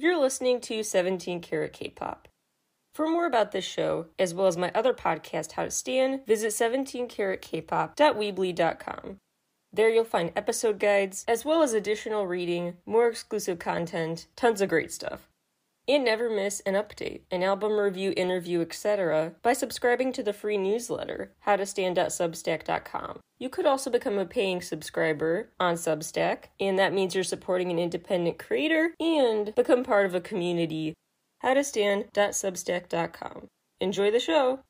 [0.00, 2.28] You're listening to 17 Karat K-Pop.
[2.94, 6.52] For more about this show, as well as my other podcast, How to Stand, visit
[6.52, 9.16] 17karatkpop.weebly.com.
[9.72, 14.68] There you'll find episode guides, as well as additional reading, more exclusive content, tons of
[14.68, 15.28] great stuff.
[15.88, 19.32] And never miss an update, an album review, interview, etc.
[19.42, 23.20] by subscribing to the free newsletter, howtostand.substack.com.
[23.38, 27.78] You could also become a paying subscriber on Substack, and that means you're supporting an
[27.78, 30.92] independent creator and become part of a community.
[31.42, 33.46] howtostand.substack.com.
[33.80, 34.60] Enjoy the show!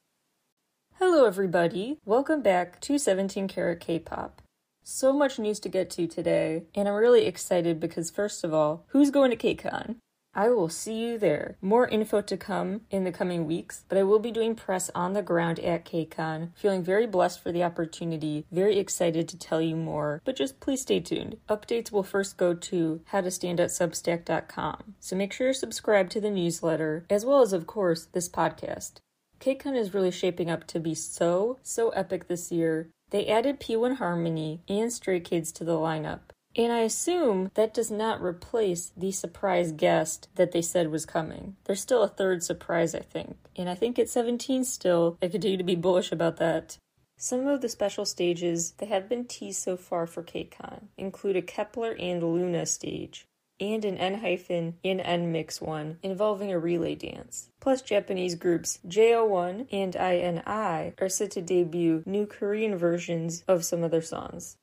[1.00, 1.98] Hello, everybody.
[2.04, 4.42] Welcome back to 17 Karat K-Pop.
[4.84, 8.84] So much news to get to today, and I'm really excited because, first of all,
[8.88, 9.96] who's going to KCON?
[10.38, 11.56] I will see you there.
[11.60, 15.12] More info to come in the coming weeks, but I will be doing press on
[15.12, 16.50] the ground at KCON.
[16.54, 20.82] Feeling very blessed for the opportunity, very excited to tell you more, but just please
[20.82, 21.38] stay tuned.
[21.48, 27.24] Updates will first go to howtostand.substack.com, so make sure you're subscribed to the newsletter, as
[27.24, 29.00] well as, of course, this podcast.
[29.40, 32.90] KCON is really shaping up to be so, so epic this year.
[33.10, 36.30] They added P1 Harmony and Stray Kids to the lineup.
[36.58, 41.54] And I assume that does not replace the surprise guest that they said was coming.
[41.64, 43.36] There's still a third surprise, I think.
[43.54, 46.76] And I think at 17 still, I continue to be bullish about that.
[47.16, 51.42] Some of the special stages that have been teased so far for KCON include a
[51.42, 53.28] Kep1er and Luna stage,
[53.60, 57.50] and an ENHYPEN in NMIXX one involving a relay dance.
[57.60, 63.84] Plus, Japanese groups JO1 and INI are set to debut new Korean versions of some
[63.84, 64.56] of their songs.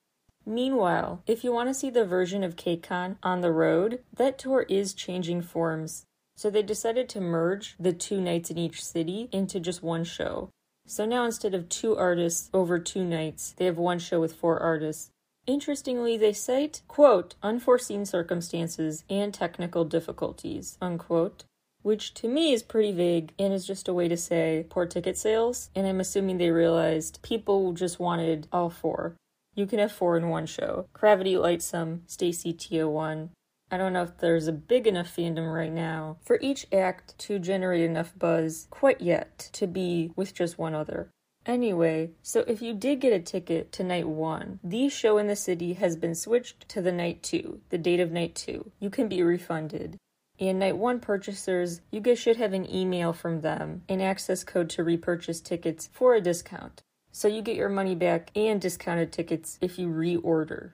[0.46, 4.66] Meanwhile, if you want to see the version of KCON on the road, that tour
[4.70, 6.06] is changing forms.
[6.38, 10.50] So they decided to merge the two nights in each city into just one show.
[10.86, 14.60] So now instead of two artists over two nights, they have one show with four
[14.60, 15.10] artists.
[15.48, 21.44] Interestingly, they cite, quote, unforeseen circumstances and technical difficulties, unquote,
[21.82, 25.18] which to me is pretty vague and is just a way to say poor ticket
[25.18, 25.70] sales.
[25.76, 29.16] And I'm assuming they realized people just wanted all four.
[29.56, 30.90] You can have four in one show.
[30.92, 33.30] CRAVITY LIGHTSUM, STAYC TO1.
[33.72, 37.40] I don't know if there's a big enough fandom right now for each act to
[37.40, 41.10] generate enough buzz quite yet to be with just one other.
[41.46, 45.36] Anyway, so if you did get a ticket to night one, the show in the
[45.38, 48.72] city has been switched to the night two, the date of night two.
[48.80, 49.98] You can be refunded.
[50.38, 54.70] And night one purchasers, you guys should have an email from them, an access code
[54.72, 56.82] to repurchase tickets for a discount
[57.16, 60.72] so you get your money back and discounted tickets if you reorder.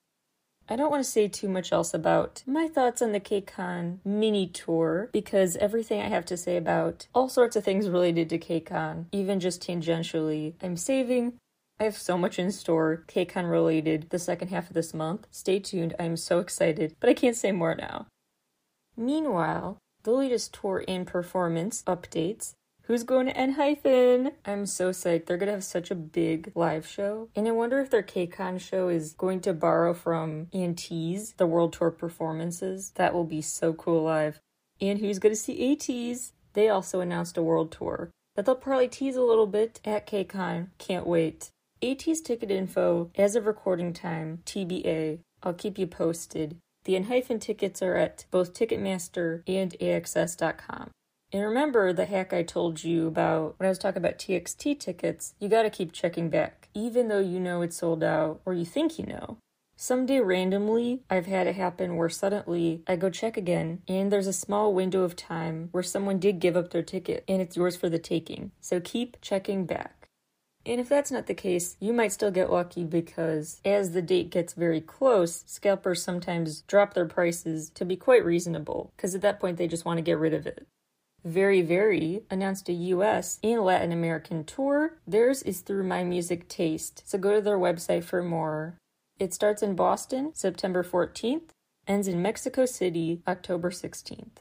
[0.67, 4.47] I don't want to say too much else about my thoughts on the KCON mini
[4.47, 9.05] tour because everything I have to say about all sorts of things related to KCON,
[9.11, 11.33] even just tangentially, I'm saving.
[11.79, 15.27] I have so much in store, KCON related, the second half of this month.
[15.29, 18.07] Stay tuned, I'm so excited, but I can't say more now.
[18.97, 22.53] Meanwhile, the latest tour and performance updates
[22.83, 24.31] Who's going to ENHYPEN?
[24.45, 25.25] I'm so psyched.
[25.25, 27.29] They're gonna have such a big live show.
[27.35, 31.73] And I wonder if their KCON show is going to borrow from ATEEZ, the world
[31.73, 32.91] tour performances.
[32.95, 34.41] That will be so cool live.
[34.81, 36.33] And who's gonna see ATEEZ?
[36.53, 40.67] They also announced a world tour that they'll probably tease a little bit at KCON.
[40.77, 41.51] Can't wait.
[41.81, 45.19] ATEEZ ticket info as of recording time, TBA.
[45.43, 46.57] I'll keep you posted.
[46.83, 50.89] The ENHYPEN tickets are at both Ticketmaster and AXS.com.
[51.33, 55.33] And remember the hack I told you about when I was talking about TXT tickets,
[55.39, 58.99] you gotta keep checking back, even though you know it's sold out or you think
[58.99, 59.37] you know.
[59.77, 64.33] Someday randomly, I've had it happen where suddenly I go check again and there's a
[64.33, 67.89] small window of time where someone did give up their ticket and it's yours for
[67.89, 68.51] the taking.
[68.59, 70.09] So keep checking back.
[70.65, 74.29] And if that's not the case, you might still get lucky because as the date
[74.29, 79.39] gets very close, scalpers sometimes drop their prices to be quite reasonable because at that
[79.39, 80.67] point they just want to get rid of it.
[81.23, 84.97] VERIVERY announced a US and Latin American tour.
[85.05, 88.77] Theirs is through My Music Taste, so go to their website for more.
[89.19, 91.49] It starts in Boston, September 14th,
[91.87, 94.37] ends in Mexico City, October 16th.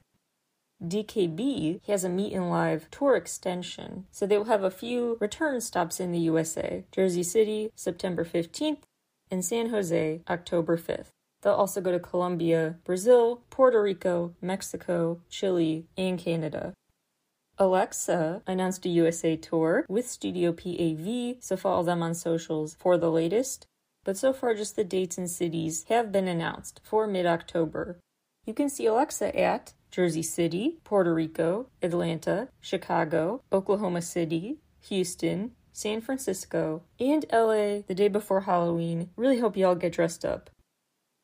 [0.83, 5.61] DKB has a Meet and Live tour extension, so they will have a few return
[5.61, 8.85] stops in the USA Jersey City, September 15th,
[9.31, 11.11] and San Jose, October 5th.
[11.43, 16.75] They'll also go to Colombia, Brazil, Puerto Rico, Mexico, Chile, and Canada.
[17.59, 23.11] Alexa announced a USA tour with Studio PAV, so follow them on socials for the
[23.11, 23.67] latest.
[24.05, 27.99] But so far, just the dates and cities have been announced for mid October.
[28.47, 34.59] You can see Alexa at Jersey City, Puerto Rico, Atlanta, Chicago, Oklahoma City,
[34.89, 39.11] Houston, San Francisco, and LA the day before Halloween.
[39.17, 40.49] Really hope y'all get dressed up.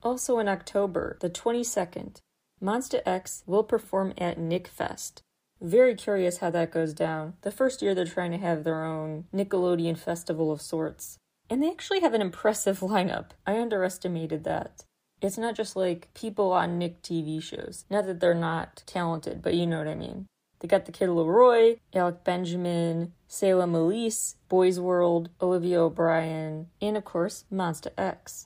[0.02, 2.18] Also in October, the 22nd,
[2.62, 5.22] Monsta X will perform at Nick Fest.
[5.60, 7.34] Very curious how that goes down.
[7.42, 11.18] The first year they're trying to have their own Nickelodeon festival of sorts.
[11.48, 13.30] And they actually have an impressive lineup.
[13.46, 14.84] I underestimated that.
[15.22, 17.86] It's not just like people on Nick TV shows.
[17.88, 20.26] Not that they're not talented, but you know what I mean.
[20.60, 27.04] They got the Kid LAROI, Alec Benjamin, Salem Ilese, Boys World, Olivia O'Brien, and of
[27.04, 28.45] course, Monsta X.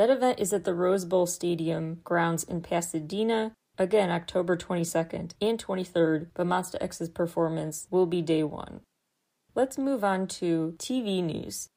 [0.00, 5.62] That event is at the Rose Bowl Stadium grounds in Pasadena, again October 22nd and
[5.62, 8.80] 23rd, but Monsta X's performance will be day one.
[9.54, 11.68] Let's move on to TV news.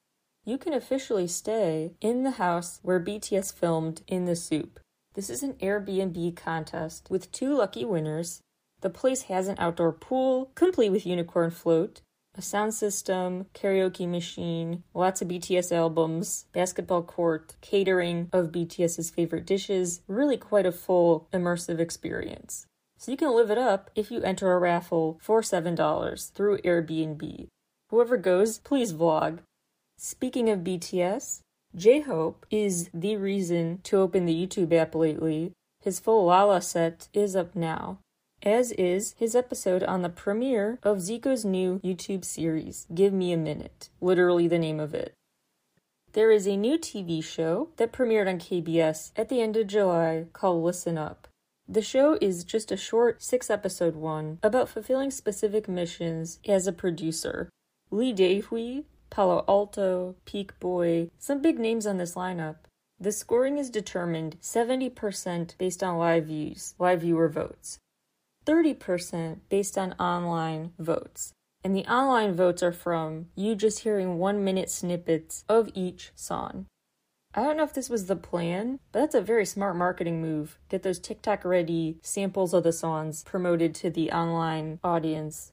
[0.45, 4.79] You can officially stay in the house where BTS filmed In the Soup.
[5.15, 8.39] This is an Airbnb contest with two lucky winners
[8.79, 11.99] the place has an outdoor pool, complete with unicorn float,
[12.35, 19.45] a sound system, karaoke machine, lots of BTS albums, basketball court, catering of BTS's favorite
[19.45, 22.65] dishes, really quite a full immersive experience.
[22.97, 27.47] So you can live it up if you enter a raffle for $7 through Airbnb.
[27.89, 29.39] Whoever goes, please vlog.
[29.97, 31.41] Speaking of BTS,
[31.75, 35.51] J Hope is the reason to open the YouTube app lately.
[35.81, 37.99] His full Lolla set is up now
[38.43, 43.37] as is his episode on the premiere of Zico's new YouTube series, Give Me a
[43.37, 45.13] Minute, literally the name of it.
[46.11, 50.25] There is a new TV show that premiered on KBS at the end of July
[50.33, 51.27] called Listen Up.
[51.67, 56.73] The show is just a short six episode one about fulfilling specific missions as a
[56.73, 57.49] producer.
[57.89, 62.57] Lee Dae-hwi, Palo Alto, Peak Boy, some big names on this lineup.
[62.99, 67.79] The scoring is determined 70% based on live views, live viewer votes.
[68.45, 71.33] 30% based on online votes.
[71.63, 76.65] And the online votes are from you just hearing one minute snippets of each song.
[77.35, 80.59] I don't know if this was the plan, but that's a very smart marketing move.
[80.69, 85.51] Get those TikTok ready samples of the songs promoted to the online audience.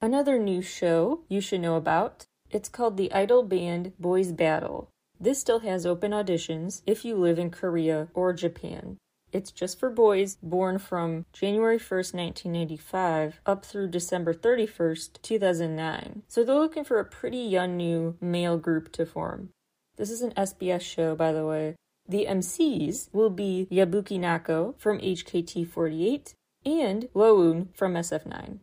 [0.00, 2.26] Another new show you should know about.
[2.50, 4.88] It's called the Idol Band Boys Battle.
[5.18, 8.96] This still has open auditions if you live in Korea or Japan.
[9.32, 16.22] It's just for boys born from January 1st, 1995 up through December 31st, 2009.
[16.26, 19.50] So they're looking for a pretty young new male group to form.
[19.96, 21.76] This is an SBS show, by the way.
[22.08, 26.34] The MCs will be Yabuki Nako from HKT48
[26.64, 28.58] and Rowoon from SF9.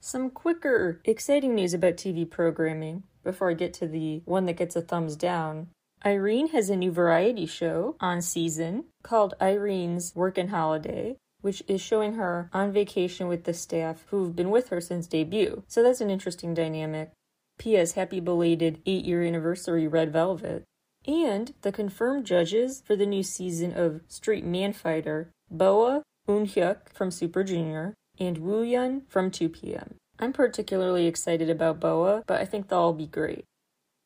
[0.00, 4.76] Some quicker, exciting news about TV programming before I get to the one that gets
[4.76, 5.68] a thumbs down.
[6.06, 12.14] Irene has a new variety show on season called Irene's Workin' Holiday, which is showing
[12.14, 15.64] her on vacation with the staff who've been with her since debut.
[15.66, 17.10] So that's an interesting dynamic.
[17.58, 17.92] P.S.
[17.92, 20.62] Happy belated 8 year anniversary, Red Velvet.
[21.06, 27.10] And the confirmed judges for the new season of Street Man Fighter Boa Eunhyuk from
[27.10, 29.94] Super Junior and Woohyun from 2PM.
[30.20, 33.44] I'm particularly excited about Boa, but I think they'll all be great.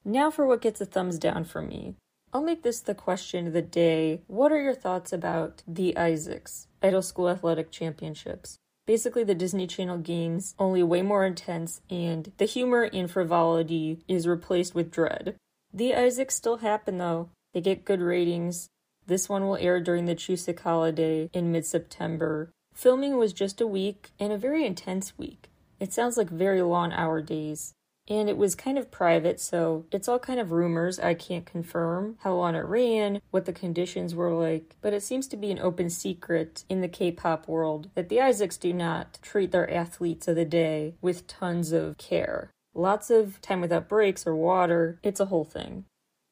[0.05, 1.95] Now for what gets a thumbs down for me.
[2.33, 4.23] I'll make this the question of the day.
[4.27, 8.59] What are your thoughts about the ISACs, Idol School Athletic Championships?
[8.85, 14.27] Basically, the Disney Channel games, only way more intense, and the humor and frivolity is
[14.27, 15.37] replaced with dread.
[15.73, 17.29] The ISACs still happen though.
[17.55, 18.69] They get good ratings.
[19.07, 22.51] This one will air during the Chuseok holiday in mid September.
[22.75, 25.51] Filming was just a week and a very intense week.
[25.79, 27.75] It sounds like very long hour days.
[28.09, 30.99] And it was kind of private, so it's all kind of rumors.
[30.99, 35.29] I can't confirm how long it ran, what the conditions were like, but it seems
[35.29, 39.19] to be an open secret in the K pop world that the ISACs do not
[39.23, 42.51] treat their athletes of the day with tons of care.
[42.75, 45.85] Lots of time without breaks or water, it's a whole thing.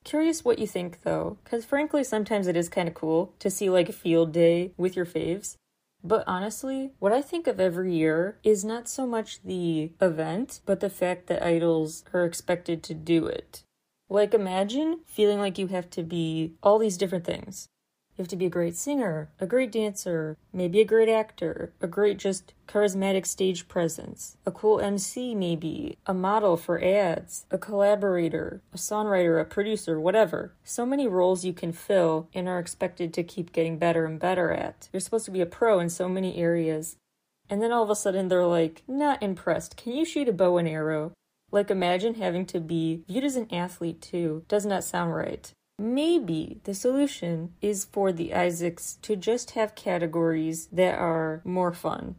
[0.03, 3.69] Curious what you think though, because frankly, sometimes it is kind of cool to see
[3.69, 5.57] like a field day with your faves.
[6.03, 10.81] But honestly, what I think of every year is not so much the event, but
[10.81, 13.65] the fact that idols are expected to do it.
[14.09, 17.70] Like, imagine feeling like you have to be all these different things
[18.21, 21.87] you have to be a great singer, a great dancer, maybe a great actor, a
[21.87, 28.61] great just charismatic stage presence, a cool MC, maybe, a model for ads, a collaborator,
[28.75, 30.53] a songwriter, a producer, whatever.
[30.65, 34.53] So many roles you can fill and are expected to keep getting better and better
[34.53, 34.91] at.
[34.93, 36.97] You're supposed to be a pro in so many areas.
[37.49, 39.79] And then all of a sudden they're like, not impressed.
[39.79, 41.13] Can you shoot a bow and arrow?
[41.51, 44.45] Like, imagine having to be viewed as an athlete too.
[44.47, 45.51] Does not sound right.
[45.81, 52.17] Maybe the solution is for the ISACs to just have categories that are more fun.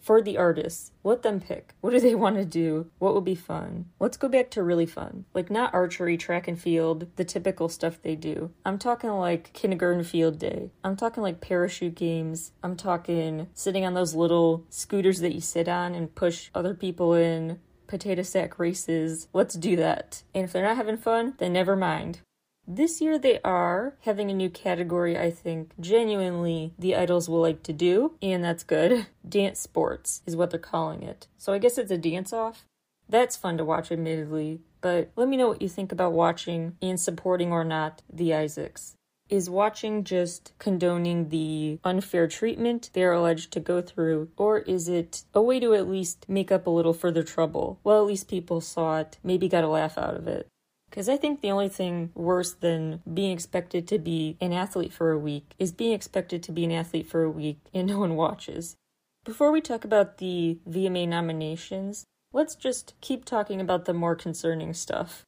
[0.00, 0.92] for the artists.
[1.04, 1.74] Let them pick.
[1.80, 2.90] What do they want to do?
[2.98, 3.86] What will be fun?
[4.00, 5.26] Let's go back to really fun.
[5.34, 8.50] Like, not archery, track and field, the typical stuff they do.
[8.64, 10.70] I'm talking like kindergarten field day.
[10.82, 12.52] I'm talking like parachute games.
[12.62, 17.12] I'm talking sitting on those little scooters that you sit on and push other people
[17.12, 17.58] in.
[17.86, 19.28] Potato sack races.
[19.32, 20.22] Let's do that.
[20.34, 22.20] And if they're not having fun, then never mind.
[22.66, 27.62] This year they are having a new category, I think, genuinely the idols will like
[27.64, 29.06] to do, and that's good.
[29.28, 31.26] Dance sports is what they're calling it.
[31.36, 32.66] So I guess it's a dance off.
[33.08, 36.98] That's fun to watch, admittedly, but let me know what you think about watching and
[37.00, 38.94] supporting or not the ISACs.
[39.28, 44.88] Is watching just condoning the unfair treatment they are alleged to go through, or is
[44.88, 47.80] it a way to at least make up a little for their trouble?
[47.82, 50.46] Well, at least people saw it, maybe got a laugh out of it.
[50.90, 55.12] Because I think the only thing worse than being expected to be an athlete for
[55.12, 58.16] a week is being expected to be an athlete for a week and no one
[58.16, 58.76] watches.
[59.24, 64.74] Before we talk about the VMA nominations, let's just keep talking about the more concerning
[64.74, 65.24] stuff.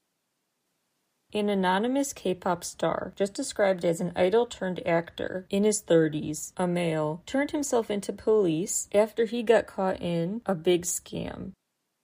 [1.34, 6.52] An anonymous K pop star, just described as an idol turned actor in his 30s,
[6.56, 11.52] a male, turned himself into police after he got caught in a big scam.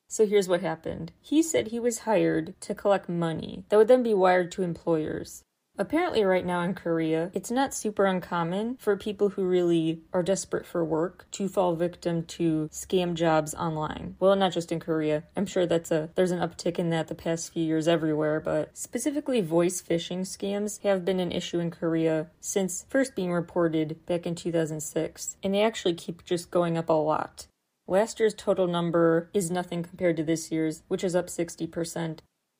[0.08, 1.12] So here's what happened.
[1.20, 5.44] He said he was hired to collect money that would then be wired to employers.
[5.80, 10.66] Apparently, right now in Korea, it's not super uncommon for people who really are desperate
[10.66, 14.16] for work to fall victim to scam jobs online.
[14.18, 15.22] Well, not just in Korea.
[15.36, 18.76] I'm sure that's a there's an uptick in that the past few years everywhere, but
[18.76, 24.26] specifically voice phishing scams have been an issue in Korea since first being reported back
[24.26, 27.46] in 2006, and they actually keep just going up a lot.
[27.90, 32.18] Last year's total number is nothing compared to this year's, which is up 60%.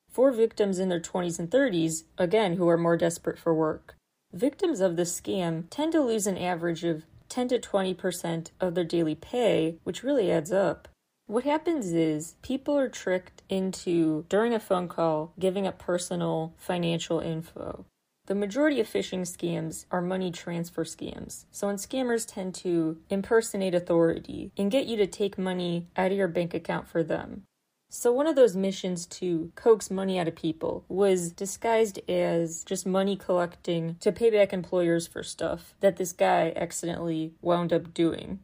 [0.09, 3.93] For victims in their 20s and 30s, again, who are more desperate for work.
[4.33, 8.83] Victims of this scam tend to lose an average of 10 to 20% of their
[8.83, 10.87] daily pay, which really adds up.
[11.27, 17.19] What happens is people are tricked into, during a phone call, giving up personal financial
[17.19, 17.85] info.
[18.29, 21.45] The majority of phishing scams are money transfer scams.
[21.49, 26.17] So, when scammers tend to impersonate authority and get you to take money out of
[26.17, 27.41] your bank account for them.
[27.89, 32.85] So, one of those missions to coax money out of people was disguised as just
[32.85, 38.41] money collecting to pay back employers for stuff that this guy accidentally wound up doing.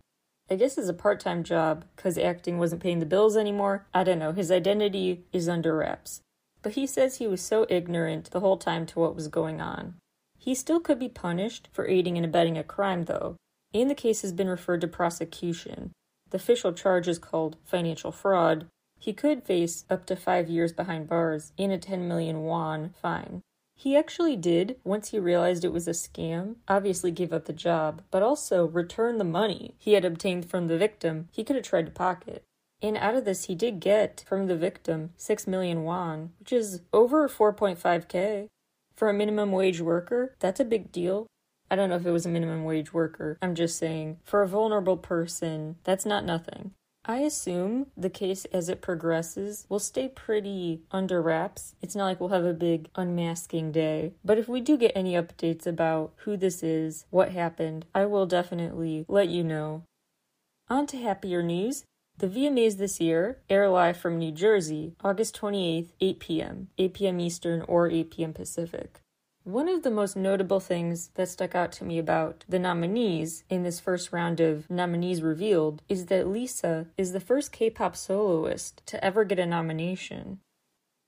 [0.50, 3.86] I guess it's a part time job because acting wasn't paying the bills anymore.
[3.94, 4.32] I don't know.
[4.32, 6.22] His identity is under wraps
[6.66, 9.94] but he says he was so ignorant the whole time to what was going on.
[10.40, 13.36] He still could be punished for aiding and abetting a crime, though,
[13.72, 15.92] and the case has been referred to prosecution.
[16.32, 18.66] The official charge is called financial fraud.
[18.98, 23.42] He could face up to five years behind bars and a 10 million won fine.
[23.76, 28.02] He actually did, once he realized it was a scam, obviously give up the job,
[28.10, 31.86] but also return the money he had obtained from the victim he could have tried
[31.86, 32.42] to pocket.
[32.82, 36.82] And out of this, he did get from the victim 6 million won, which is
[36.94, 38.48] over 4.5k.
[38.96, 41.28] For a minimum wage worker, that's a big deal.
[41.70, 43.38] I don't know if it was a minimum wage worker.
[43.42, 46.72] I'm just saying, for a vulnerable person, that's not nothing.
[47.08, 51.76] I assume the case as it progresses will stay pretty under wraps.
[51.82, 54.14] It's not like we'll have a big unmasking day.
[54.24, 58.26] But if we do get any updates about who this is, what happened, I will
[58.26, 59.84] definitely let you know.
[60.68, 61.84] On to happier news.
[62.18, 67.20] The VMAs this year air live from New Jersey, August 28th, 8 p.m., 8 p.m.
[67.20, 68.32] Eastern or 8 p.m.
[68.32, 69.02] Pacific.
[69.44, 73.64] One of the most notable things that stuck out to me about the nominees in
[73.64, 78.82] this first round of nominees revealed is that Lisa is the first K pop soloist
[78.88, 80.40] to ever get a nomination.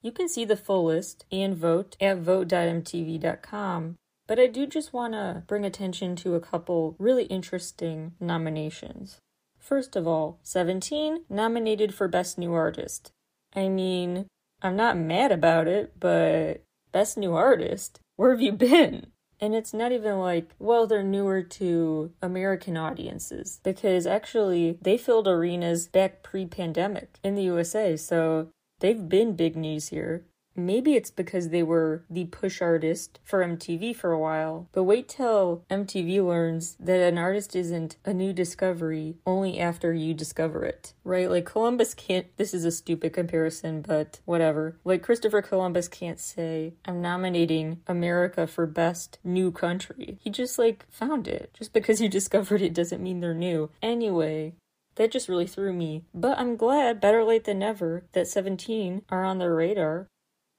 [0.02, 3.96] You can see the full list and vote at vote.mtv.com,
[4.28, 9.22] but I do just want to bring attention to a couple really interesting nominations.
[9.68, 13.12] First of all, 17 nominated for Best New Artist.
[13.54, 14.28] I mean,
[14.62, 18.00] I'm not mad about it, but Best New Artist?
[18.16, 19.08] Where have you been?
[19.42, 25.28] And it's not even like, well, they're newer to American audiences because actually they filled
[25.28, 28.48] arenas back pre pandemic in the USA, so
[28.80, 30.24] they've been big news here.
[30.58, 35.08] Maybe it's because they were the push artist for MTV for a while, but wait
[35.08, 40.94] till MTV learns that an artist isn't a new discovery only after you discover it,
[41.04, 41.30] right?
[41.30, 44.78] Like Columbus can't, this is a stupid comparison, but whatever.
[44.84, 50.18] Like Christopher Columbus can't say, I'm nominating America for best new country.
[50.22, 51.54] He just like found it.
[51.54, 53.70] Just because you discovered it doesn't mean they're new.
[53.82, 54.56] Anyway,
[54.96, 56.04] that just really threw me.
[56.14, 60.08] But I'm glad, better late than never, that 17 are on their radar.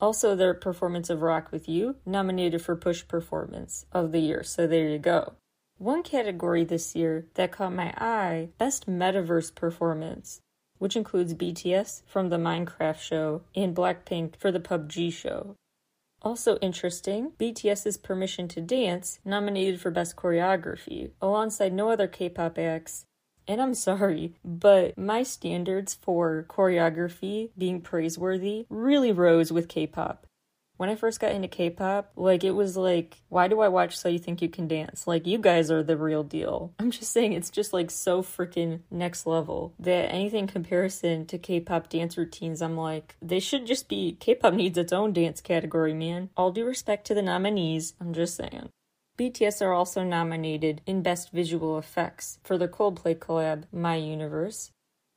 [0.00, 4.67] Also, their performance of Rock With You, nominated for Push Performance of the Year, so
[4.67, 5.33] there you go.
[5.78, 10.40] One category this year that caught my eye Best Metaverse Performance,
[10.78, 15.57] which includes BTS from the Minecraft show and Blackpink for the PUBG show.
[16.23, 22.59] Also interesting, BTS's Permission to Dance nominated for Best Choreography, alongside no other K pop
[22.59, 23.05] acts.
[23.49, 30.28] And I'm sorry, but my standards for choreography being praiseworthy really rose with K pop
[30.78, 34.09] when I first got into K-pop, like it was like, why do I watch So
[34.09, 35.07] You Think You Can Dance?
[35.07, 36.73] Like you guys are the real deal.
[36.78, 41.88] I'm just saying it's just like so freaking next level that anything comparison to K-pop
[41.88, 46.31] dance routines, I'm like, they should just be K-pop needs its own dance category, man.
[46.37, 48.71] All due respect to the nominees, I'm just saying.
[49.18, 54.70] BTS are also nominated in Best Visual Effects for their Coldplay collab, My Universe.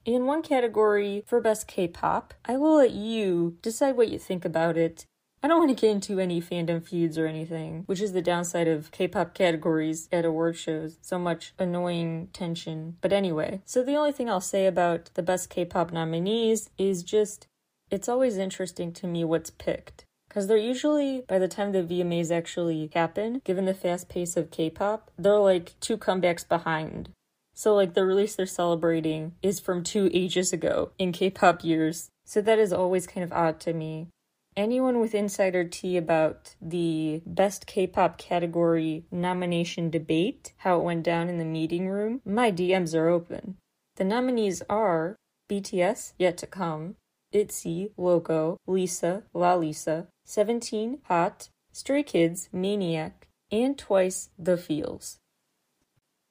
[0.04, 4.44] In one category for Best K pop, I will let you decide what you think
[4.44, 5.06] about it
[5.44, 8.68] I don't want to get into any fandom feuds or anything, which is the downside
[8.68, 10.98] of K pop categories at award shows.
[11.02, 12.98] So much annoying tension.
[13.02, 17.02] But anyway, so the only thing I'll say about the best K pop nominees is
[17.02, 17.48] just
[17.90, 20.06] it's always interesting to me what's picked.
[20.32, 24.50] Because they're usually, by the time the VMAs actually happen, given the fast pace of
[24.50, 27.10] K pop, they're like two comebacks behind.
[27.54, 32.12] So, like, the release they're celebrating is from two ages ago in K pop years.
[32.24, 34.08] So, that is always kind of odd to me.
[34.56, 41.04] Anyone with insider tea about the best K pop category nomination debate, how it went
[41.04, 43.58] down in the meeting room, my DMs are open.
[43.98, 45.18] The nominees are
[45.50, 46.96] BTS, Yet to Come,
[47.34, 55.18] ITZY, Loco, Lisa, Lalisa, 17, Hot, Stray Kids, Maniac, and twice The Feels.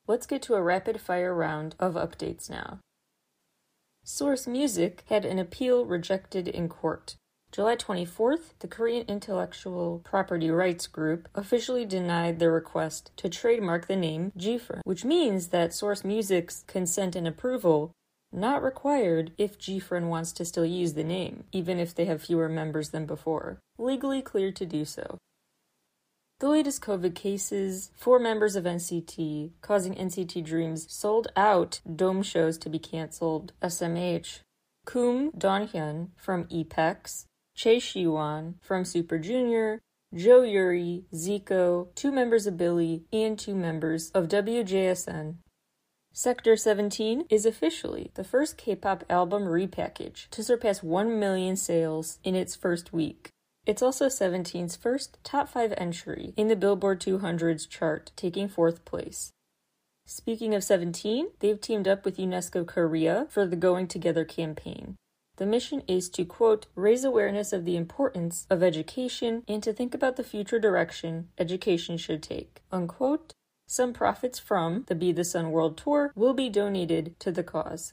[0.07, 2.81] Let's get to a rapid fire round of updates now.
[4.03, 7.17] Source Music had an appeal rejected in court.
[7.53, 13.97] July 24th, the Korean Intellectual Property Rights Group officially denied their request to trademark the
[13.97, 17.93] name GFriend, which means that Source Music's consent and approval
[18.33, 22.49] not required if GFriend wants to still use the name, even if they have fewer
[22.49, 23.59] members than before.
[23.81, 25.17] Legally cleared to do so.
[26.39, 32.59] The latest COVID cases, four members of NCT, causing NCT Dream's sold out dome shows
[32.59, 34.41] to be cancelled, SMH.
[34.85, 37.25] Kum Donghyun from EPEX,
[37.57, 39.79] Chae Siwon from Super Junior,
[40.15, 45.37] Jo Yuri, Zico, two members of Billlie, and two members of WJSN.
[46.13, 52.19] Sector 17 is officially the first K pop album repackage to surpass 1 million sales
[52.23, 53.31] in its first week.
[53.71, 59.31] It's also 17's first top 5 entry in the Billboard 200's chart, taking fourth place.
[60.05, 64.97] Speaking of 17, they've teamed up with UNESCO Korea for the Going Together campaign.
[65.37, 69.95] The mission is to, quote, raise awareness of the importance of education and to think
[69.95, 73.35] about the future direction education should take, unquote.
[73.69, 77.93] Some profits from the Be the Sun World Tour will be donated to the cause.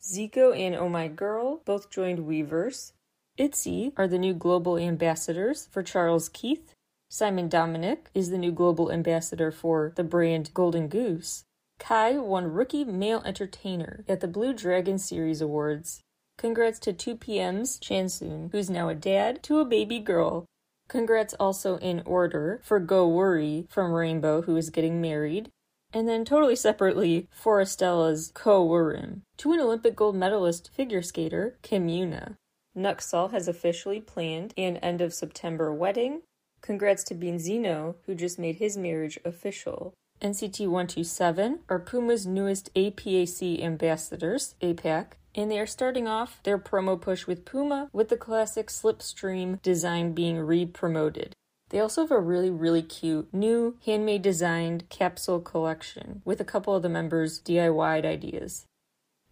[0.00, 2.92] Zico and Oh My Girl both joined Weverse.
[3.38, 6.72] ITZY are the new global ambassadors for Charles Keith.
[7.10, 11.44] Simon Dominic is the new global ambassador for the brand Golden Goose.
[11.78, 16.00] Kai won Rookie Male Entertainer at the Blue Dragon Series Awards.
[16.38, 20.46] Congrats to 2PM's Chansung, who's now a dad to a baby girl.
[20.88, 25.50] Congrats also in order for Go Worry from Rainbow, who is getting married.
[25.92, 31.88] And then totally separately, Forestella's Ko Wurim, to an Olympic gold medalist figure skater, Kim
[31.88, 32.36] Yuna.
[32.76, 36.22] Nuxall has officially planned an end of September wedding.
[36.60, 39.94] Congrats to Benzino, who just made his marriage official.
[40.20, 47.00] NCT 127 are Puma's newest APAC ambassadors, APAC, and they are starting off their promo
[47.00, 51.34] push with Puma with the classic Slipstream design being re promoted.
[51.68, 56.74] They also have a really, really cute new handmade designed capsule collection with a couple
[56.74, 58.66] of the members' DIYed ideas.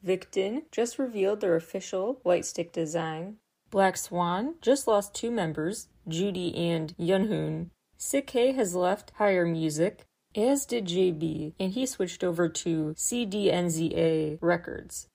[0.04, 3.36] Victon just revealed their official lightstick design.
[3.70, 7.70] Black Swan just lost two members, Judy and Yunhoon.
[7.98, 10.04] CKay has left Higher Music,
[10.36, 15.08] as did JB, and he switched over to CDNZA Records.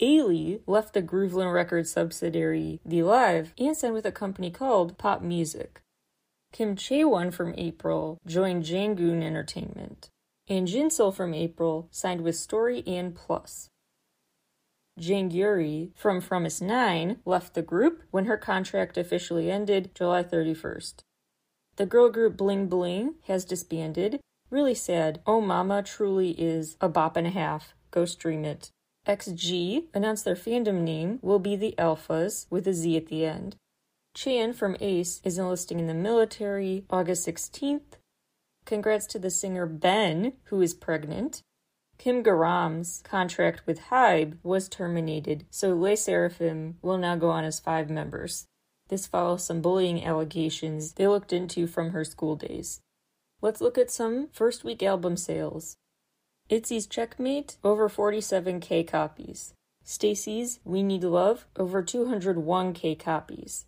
[0.00, 5.22] Ailee left the Grooveland Records subsidiary The Live and signed with a company called Pop
[5.22, 5.80] Music.
[6.52, 10.10] Kim Chaewon from April joined Jangoon Entertainment,
[10.48, 13.70] and Jinsol from April signed with Story and Plus.
[14.98, 21.02] Jang Gyuri from Fromis 9 left the group when her contract officially ended July 31st.
[21.76, 24.20] The girl group Bling Bling has disbanded.
[24.50, 25.20] Really sad.
[25.26, 27.74] Oh Mama truly is a bop and a half.
[27.90, 28.70] Go stream it.
[29.06, 33.56] XG announced their fandom name will be the Alphas with a Z at the end.
[34.14, 37.98] Chan from Ace is enlisting in the military August 16th.
[38.64, 41.42] Congrats to the singer Ben, who is pregnant.
[41.98, 47.60] Kim Garam's contract with Hybe was terminated, so LE SSERAFIM will now go on as
[47.60, 48.46] five members.
[48.88, 52.80] This follows some bullying allegations they looked into from her school days.
[53.42, 55.76] Let's look at some first week album sales.
[56.48, 59.54] Itzy's Checkmate, over 47k copies.
[59.84, 63.66] STAYC's We Need Love, over 201k copies.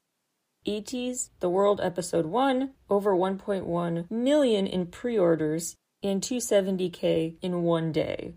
[0.67, 7.93] ATEEZ The World Episode 1, over 1.1 million in pre orders, and 270k in one
[7.93, 8.35] day.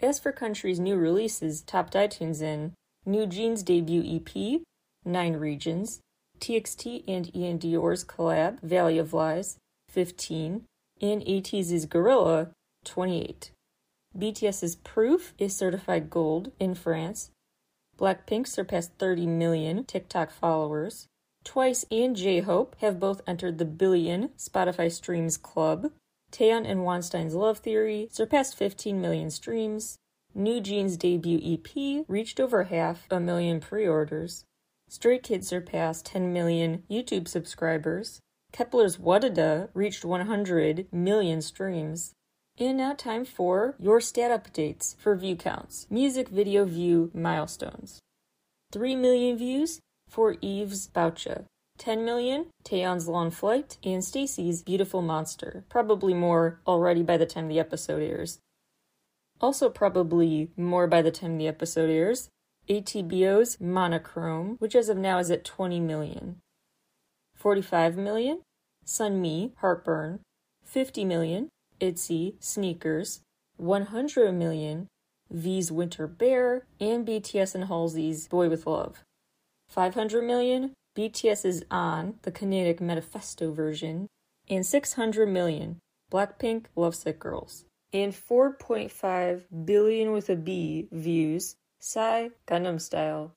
[0.00, 2.72] As for country's new releases topped iTunes in
[3.04, 4.62] New Jeans debut EP,
[5.04, 6.00] 9 regions,
[6.40, 10.64] TXT and Iann Dior's collab, Valley of Lies, 15,
[11.00, 12.50] and ATEEZ's Gorilla,
[12.84, 13.50] 28.
[14.16, 17.30] BTS's Proof is certified gold in France.
[17.98, 21.06] Blackpink surpassed 30 million TikTok followers.
[21.44, 25.92] Twice and J Hope have both entered the billion Spotify streams club.
[26.30, 29.98] Taeyeon and Wonstein's Love Theory surpassed 15 million streams.
[30.34, 34.44] New Jeans' debut EP reached over half a million pre orders.
[34.88, 38.20] Stray Kids surpassed 10 million YouTube subscribers.
[38.52, 42.12] Kep1er's Wadada reached 100 million streams.
[42.58, 45.86] And now, time for your stat updates for view counts.
[45.88, 48.00] Music video view milestones.
[48.72, 51.46] 3 million views for Eve's Boucha.
[51.80, 55.64] 10 million, Taeyeon's Long Flight, and STAYC's Beautiful Monster.
[55.70, 58.38] Probably more already by the time the episode airs.
[59.40, 62.28] Also, probably more by the time the episode airs,
[62.68, 66.36] ATBO's Monochrome, which as of now is at 20 million.
[67.34, 68.42] 45 million,
[68.84, 70.20] Sunmi, Heartburn.
[70.66, 71.48] 50 million,
[71.80, 73.22] ITZY, Sneakers.
[73.56, 74.86] 100 million,
[75.30, 79.02] V's Winter Bear, and BTS and Halsey's Boy with Luv.
[79.70, 84.06] 500 million, BTS is on the kinetic manifesto version,
[84.50, 85.78] and 600 million
[86.12, 93.32] Blackpink Lovesick Girls, and 4.5 billion with a B views Psy Gangnam Style.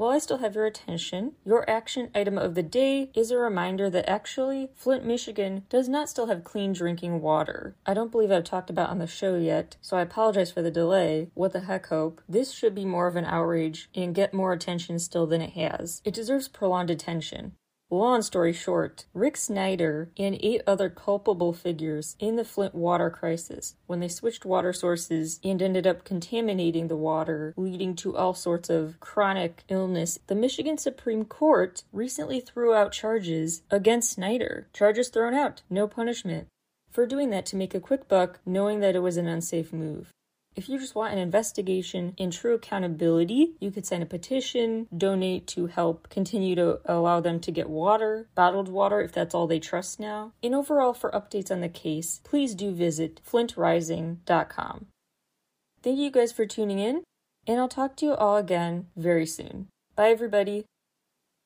[0.00, 3.90] While I still have your attention, your action item of the day is a reminder
[3.90, 7.76] that actually, Flint, Michigan does not still have clean drinking water.
[7.84, 10.70] I don't believe I've talked about on the show yet, so I apologize for the
[10.70, 11.28] delay.
[11.34, 12.22] What the heck, Hope?
[12.26, 16.00] This should be more of an outrage and get more attention still than it has.
[16.02, 17.52] It deserves prolonged attention.
[17.92, 23.74] Long story short, Rick Snyder and eight other culpable figures in the Flint water crisis
[23.88, 28.70] when they switched water sources and ended up contaminating the water, leading to all sorts
[28.70, 30.20] of chronic illness.
[30.28, 34.68] The Michigan Supreme Court recently threw out charges against Snyder.
[34.72, 36.46] Charges thrown out, no punishment.
[36.92, 40.12] For doing that to make a quick buck, knowing that it was an unsafe move.
[40.56, 45.46] If you just want an investigation and true accountability, you could sign a petition, donate
[45.48, 49.60] to help continue to allow them to get water, bottled water if that's all they
[49.60, 50.32] trust now.
[50.42, 54.86] And overall, for updates on the case, please do visit flintrising.com.
[55.82, 57.04] Thank you guys for tuning in,
[57.46, 59.68] and I'll talk to you all again very soon.
[59.94, 60.64] Bye, everybody.